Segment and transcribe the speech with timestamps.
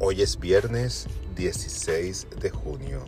[0.00, 3.04] Hoy es viernes 16 de junio.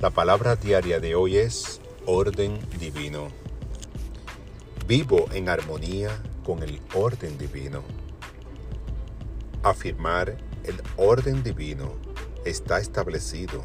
[0.00, 3.28] La palabra diaria de hoy es orden divino.
[4.86, 7.82] Vivo en armonía con el orden divino.
[9.62, 11.92] Afirmar el orden divino
[12.46, 13.62] está establecido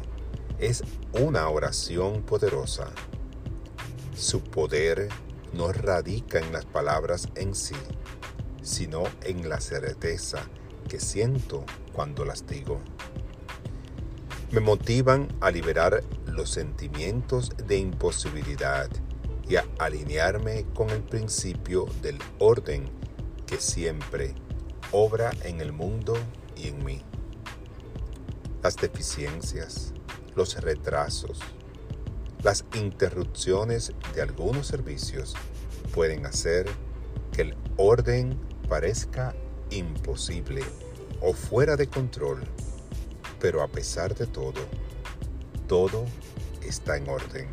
[0.58, 0.84] es
[1.14, 2.88] una oración poderosa.
[4.14, 5.08] Su poder
[5.54, 7.74] no radica en las palabras en sí,
[8.60, 10.46] sino en la certeza
[10.82, 12.80] que siento cuando las digo.
[14.50, 18.88] Me motivan a liberar los sentimientos de imposibilidad
[19.48, 22.84] y a alinearme con el principio del orden
[23.46, 24.34] que siempre
[24.92, 26.14] obra en el mundo
[26.56, 27.02] y en mí.
[28.62, 29.92] Las deficiencias,
[30.36, 31.40] los retrasos,
[32.42, 35.34] las interrupciones de algunos servicios
[35.94, 36.66] pueden hacer
[37.32, 38.38] que el orden
[38.68, 39.34] parezca
[39.76, 40.62] imposible
[41.20, 42.42] o fuera de control,
[43.40, 44.60] pero a pesar de todo,
[45.66, 46.04] todo
[46.62, 47.48] está en orden.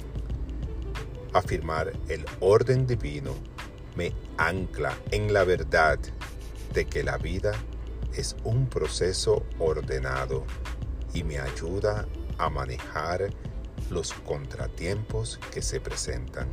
[1.34, 3.36] Afirmar el orden divino
[3.96, 6.00] me ancla en la verdad
[6.74, 7.52] de que la vida
[8.14, 10.46] es un proceso ordenado
[11.14, 12.08] y me ayuda
[12.38, 13.30] a manejar
[13.90, 16.48] los contratiempos que se presentan.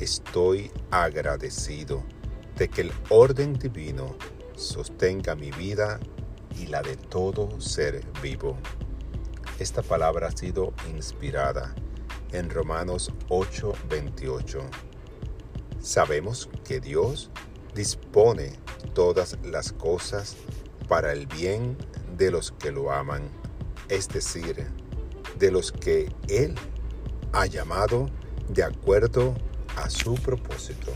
[0.00, 2.02] Estoy agradecido
[2.56, 4.16] de que el orden divino
[4.56, 5.98] sostenga mi vida
[6.58, 8.56] y la de todo ser vivo.
[9.58, 11.74] Esta palabra ha sido inspirada
[12.32, 14.60] en Romanos 8:28.
[15.80, 17.30] Sabemos que Dios
[17.74, 18.58] dispone
[18.94, 20.36] todas las cosas
[20.88, 21.76] para el bien
[22.16, 23.22] de los que lo aman,
[23.88, 24.66] es decir,
[25.38, 26.54] de los que Él
[27.32, 28.08] ha llamado
[28.48, 29.34] de acuerdo
[29.76, 30.92] a su propósito.